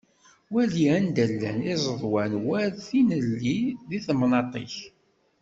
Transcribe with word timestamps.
Wali 0.53 0.83
anda 0.97 1.23
llan 1.33 1.59
izeḍwan 1.73 2.33
war 2.45 2.67
tinelli 2.85 3.57
di 3.89 3.97
temnaṭ-ik. 4.05 4.75